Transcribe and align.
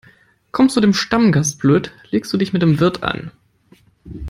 Kommst 0.51 0.75
du 0.75 0.81
dem 0.81 0.95
Stammgast 0.95 1.59
blöd, 1.59 1.91
legst 2.09 2.33
du 2.33 2.37
dich 2.37 2.53
mit 2.53 2.63
dem 2.63 2.79
Wirt 2.79 3.03
an. 3.03 3.29